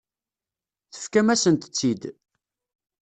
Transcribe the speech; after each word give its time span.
Tefkam-asent-tt-id. 0.93 2.03